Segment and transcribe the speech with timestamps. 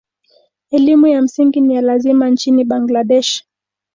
[0.71, 3.43] Elimu ya msingi ni ya lazima nchini Bangladesh.